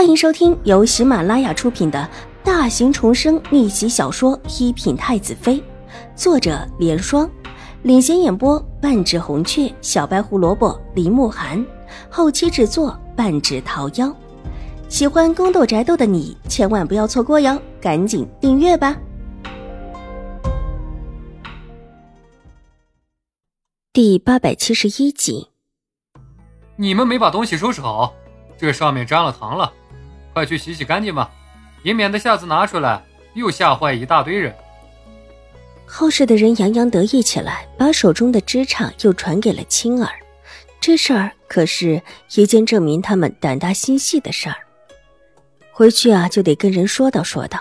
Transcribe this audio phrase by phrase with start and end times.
[0.00, 2.08] 欢迎收听由喜马拉雅出品的
[2.42, 5.56] 大型重生逆袭小说《一品太子妃》，
[6.16, 7.30] 作者：莲霜，
[7.82, 11.62] 领衔演播：半指红雀、小白胡萝卜、林慕寒，
[12.08, 14.10] 后期制作：半指桃夭。
[14.88, 18.96] 喜欢宫斗宅斗的你千万不要错过哟，赶紧订阅吧！
[23.92, 25.50] 第八百七十一集，
[26.76, 28.14] 你们没把东西收拾好。
[28.56, 29.70] 这上面沾了糖了，
[30.32, 31.30] 快去洗洗干净吧，
[31.82, 33.02] 也免得下次拿出来
[33.34, 34.54] 又吓坏一大堆人。
[35.86, 40.10] 后世的人洋洋得意起来，把手中的枝杈又传给了青儿。
[40.80, 42.00] 这事儿可是
[42.36, 44.56] 一件证明他们胆大心细的事儿。
[45.72, 47.58] 回去啊，就得跟人说道说道。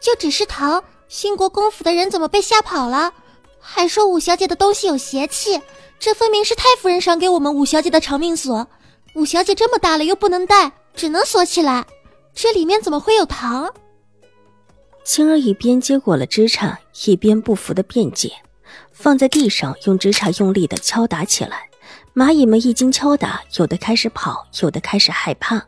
[0.00, 3.12] 就只是糖，兴国公府的人怎么被吓跑了？
[3.58, 5.60] 还说五小姐的东西有邪气，
[5.98, 8.66] 这分明是太夫人赏给我们五小姐的长命锁。
[9.14, 11.84] 五小姐这么大了又不能带，只能锁起来。
[12.34, 13.72] 这里面怎么会有糖？
[15.04, 18.32] 青儿一边接过了枝杈，一边不服的辩解，
[18.90, 21.68] 放在地上，用枝杈用力的敲打起来。
[22.14, 25.62] 蚂蚁们一经敲打，有的开始跑，有的开始害怕，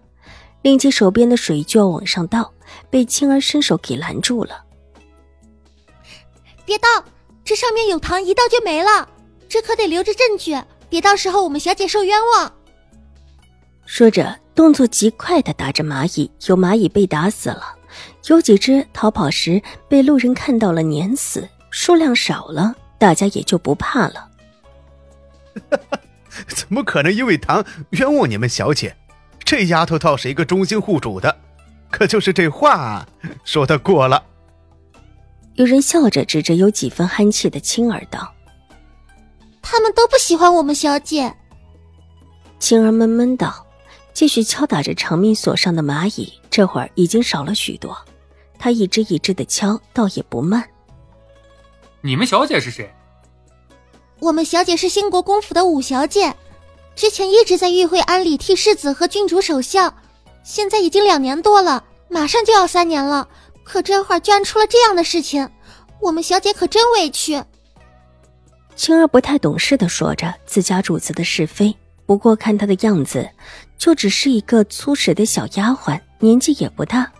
[0.62, 2.52] 拎起手边的水就要往上倒，
[2.88, 4.64] 被青儿伸手给拦住了。
[6.64, 6.88] 别倒，
[7.44, 9.08] 这上面有糖，一倒就没了。
[9.48, 10.56] 这可得留着证据，
[10.88, 12.52] 别到时候我们小姐受冤枉。
[13.86, 17.62] 说着，动作极快的打着蚂蚁，有蚂蚁被打死了，
[18.26, 24.28] 有几只逃跑时被路人看到了碾死，数量少了，大家也就不怕了。
[26.48, 28.94] 怎么可能因为糖冤枉你们小姐？
[29.42, 31.34] 这丫头倒是一个忠心护主的，
[31.88, 33.06] 可就是这话
[33.44, 34.22] 说的过了。
[35.54, 38.34] 有人笑着指着有几分憨气的青儿道
[39.62, 41.32] ：“他们都不喜欢我们小姐。”
[42.58, 43.66] 青儿闷闷道。
[44.17, 47.95] 继续敲打着长命锁上的蚂蚁，这会儿已经少了许多。
[48.59, 50.67] 他一只一只的敲，倒也不慢。
[52.00, 52.91] 你们小姐是谁？
[54.21, 56.34] 我们小姐是兴国公府的五小姐，
[56.94, 59.94] 之前一直在玉会庵里替世子和郡主守孝，
[60.43, 63.28] 现在已经两年多了，马上就要三年了。
[63.65, 65.47] 可这会儿居然出了这样的事情，
[66.00, 67.44] 我们小姐可真委屈。
[68.76, 71.76] 青儿不太懂事的说着自家主子的是非。
[72.06, 73.28] 不过看她的样子，
[73.77, 77.12] 就只是一个粗使的小丫鬟，年纪也不大。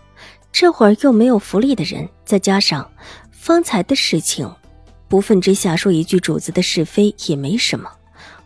[0.51, 2.89] 这会儿又没有福利的人，再加上
[3.31, 4.49] 方才的事情，
[5.07, 7.91] 不忿之下说一句主子的是非也没什么。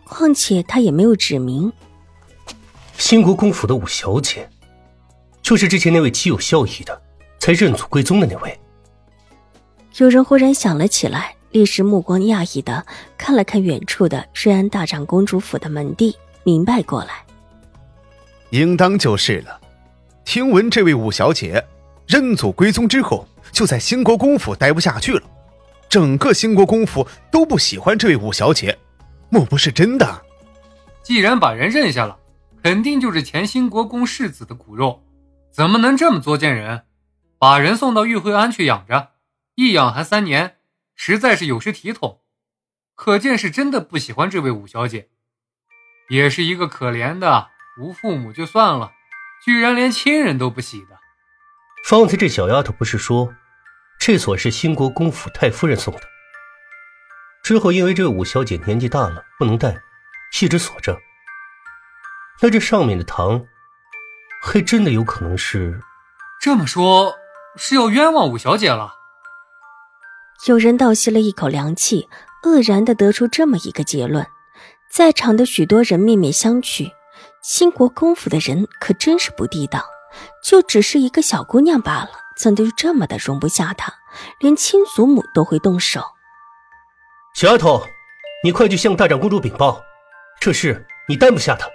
[0.04, 1.72] 况且他也没有指明。
[2.98, 4.46] 兴国公府的五小姐，
[5.40, 7.00] 就是之前那位极有孝义的，
[7.38, 8.60] 才认祖归宗的那位。
[9.96, 12.84] 有人忽然想了起来，立时目光讶异的
[13.16, 16.14] 看了看远处的瑞安大长公主府的门第。
[16.44, 17.24] 明白过来，
[18.50, 19.60] 应当就是了。
[20.24, 21.64] 听闻这位五小姐
[22.06, 25.22] 认祖归宗之后，就在兴国公府待不下去了，
[25.88, 28.76] 整个兴国公府都不喜欢这位五小姐，
[29.28, 30.22] 莫不是真的？
[31.02, 32.18] 既然把人认下了，
[32.62, 35.04] 肯定就是前兴国公世子的骨肉，
[35.52, 36.82] 怎么能这么作贱人，
[37.38, 39.10] 把人送到玉惠庵去养着，
[39.54, 40.56] 一养还三年，
[40.96, 42.18] 实在是有失体统。
[42.94, 45.08] 可见是真的不喜欢这位五小姐。
[46.12, 48.92] 也是一个可怜的，无父母就算了，
[49.42, 50.98] 居然连亲人都不喜的。
[51.88, 53.32] 方才这小丫头不是说，
[53.98, 56.02] 这锁是兴国公府太夫人送的，
[57.42, 59.74] 之后因为这五小姐年纪大了不能带，
[60.42, 60.98] 一直锁着。
[62.42, 63.46] 那这上面的糖，
[64.42, 65.80] 还真的有可能是……
[66.42, 67.14] 这么说，
[67.56, 68.92] 是要冤枉五小姐了。
[70.46, 72.06] 有人倒吸了一口凉气，
[72.42, 74.26] 愕然的得出这么一个结论。
[74.92, 76.92] 在场的许多人面面相觑，
[77.40, 79.82] 兴国公府的人可真是不地道，
[80.44, 83.90] 就只是一个小姑娘罢了，怎的就这么的容不下她，
[84.38, 86.02] 连亲祖母都会动手？
[87.34, 87.82] 小丫头，
[88.44, 89.82] 你快去向大长公主禀报，
[90.38, 91.66] 这事你担不下她。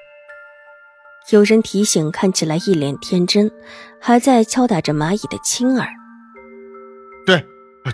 [1.32, 3.52] 有人提醒，看起来一脸天真，
[4.00, 5.88] 还在敲打着蚂蚁的青儿。
[7.25, 7.44] 对，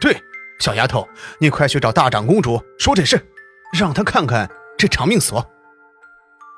[0.02, 0.22] 对，
[0.60, 3.26] 小丫头，你快去找大长公主说这事，
[3.72, 4.52] 让她看看。
[4.84, 5.42] 这长命锁，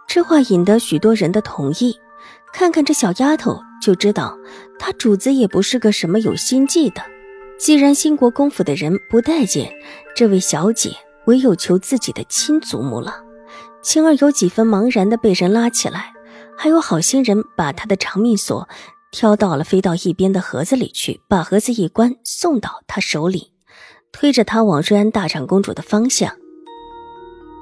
[0.07, 1.95] 这话引得许多人的同意。
[2.51, 4.35] 看看这小丫头，就知道
[4.79, 7.03] 她主子也不是个什么有心计的。
[7.59, 9.71] 既然兴国公府的人不待见
[10.15, 13.23] 这位小姐，唯有求自己的亲祖母了。
[13.83, 16.11] 青儿有几分茫然的被人拉起来，
[16.57, 18.67] 还有好心人把她的长命锁
[19.11, 23.51] 挑到了飞到一边的盒子里去，把盒子一关，送到她手里，
[24.11, 26.35] 推着她往瑞安大长公主的方向。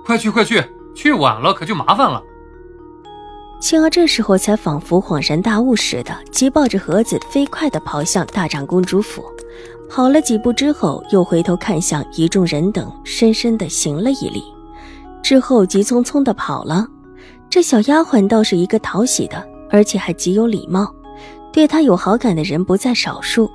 [0.06, 0.64] 快去快去，
[0.94, 2.22] 去晚了可就麻烦了。
[3.62, 9.24] 青儿这时候才仿佛恍然大悟似的，急抱着盒子飞快地跑向大长公主府。
[9.90, 14.44] 跑了几步之后，又回头看向一众人等，深深地行了一礼，
[15.22, 16.86] 之后急匆匆地跑了。
[17.50, 20.94] 这小丫鬟倒是一个讨喜的，而且还极有礼貌，
[21.54, 23.50] 对她有好感的人不在少数。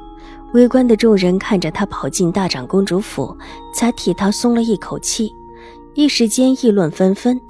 [0.54, 3.36] 围观的众人看着她跑进大长公主府，
[3.74, 5.34] 才替她松了一口气。
[5.98, 7.40] 一时间议论纷纷，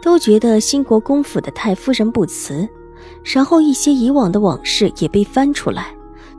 [0.00, 2.66] 都觉得兴国公府的太夫人不慈。
[3.22, 5.88] 然后一些以往的往事也被翻出来。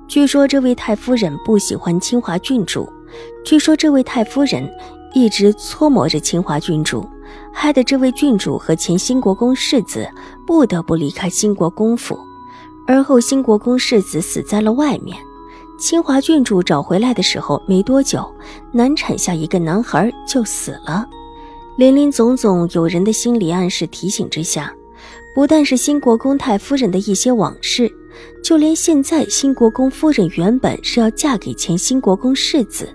[0.07, 2.91] 据说这位太夫人不喜欢清华郡主，
[3.45, 4.67] 据说这位太夫人
[5.13, 7.07] 一直搓磨着清华郡主，
[7.53, 10.09] 害得这位郡主和前兴国公世子
[10.47, 12.17] 不得不离开兴国公府。
[12.87, 15.15] 而后兴国公世子死在了外面，
[15.77, 18.27] 清华郡主找回来的时候没多久，
[18.71, 21.07] 难产下一个男孩就死了。
[21.77, 24.73] 林林总总，有人的心理暗示提醒之下，
[25.33, 27.91] 不但是新国公太夫人的一些往事。
[28.43, 32.89] 就连现在，新国公夫人原本是要嫁给前新国公世子，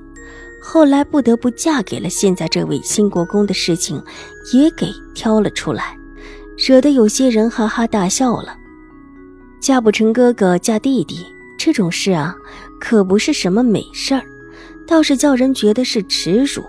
[0.61, 4.01] 后来不得不嫁给了现在这位新国公的事情，
[4.53, 5.97] 也给挑了出来，
[6.57, 8.57] 惹得有些人哈哈大笑了。
[9.59, 11.27] 嫁不成哥哥嫁弟弟
[11.59, 12.37] 这种事啊，
[12.79, 14.23] 可不是什么美事儿，
[14.87, 16.63] 倒是叫人觉得是耻辱。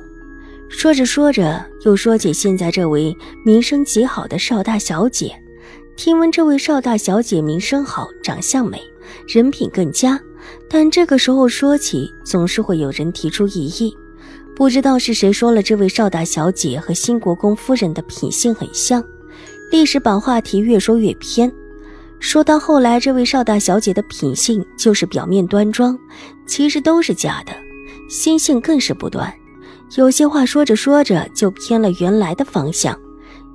[0.69, 5.33] 说着说着，又说起现在这位名声极好的邵大小姐。
[5.95, 8.79] 听闻这位邵大小姐名声好，长相美，
[9.27, 10.19] 人品更佳，
[10.69, 13.95] 但这个时候说起，总是会有人提出异议。
[14.55, 19.03] 不知道是谁说了，这位邵大小姐和新国公夫人的品性很像，
[19.71, 21.51] 历史把话题越说越偏。
[22.19, 25.97] 说到后来，这位邵大小姐的品性就是表面端庄，
[26.45, 27.53] 其实都是假的，
[28.09, 29.33] 心性更是不端。
[29.95, 32.97] 有些话说着说着就偏了原来的方向。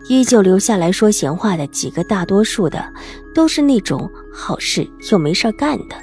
[0.09, 2.93] 依旧留下来说闲话的几个，大多数的
[3.33, 5.95] 都是那种好事又没事干的。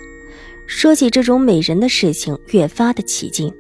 [0.68, 3.52] 说起这种美人的事情，越发的起劲，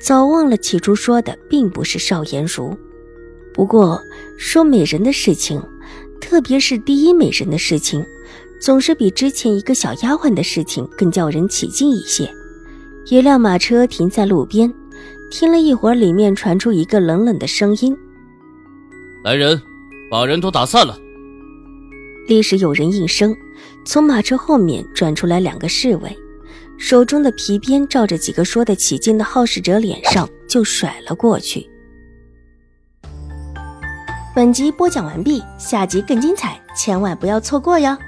[0.00, 2.76] 早忘了起初说的并不是邵颜如。
[3.52, 4.00] 不过
[4.36, 5.62] 说美人的事情，
[6.20, 8.04] 特别是第一美人的事情，
[8.60, 12.28] 总是比之前一个小丫鬟的事情更叫人起劲一些。
[13.06, 14.72] 一辆马车停在路边，
[15.36, 17.98] 听了一会儿，里面传出一个冷冷的声音
[19.24, 19.60] ：“来人！”
[20.08, 20.96] 把人都打散了。
[22.28, 23.34] 立时有人应声，
[23.84, 26.16] 从马车后面转出来两个侍卫，
[26.78, 31.68] 手中的皮鞭照着几个说得起劲的好事者脸上就甩了过去。
[34.36, 37.98] 本集播讲完毕，下集更精彩，千万不要错过哟。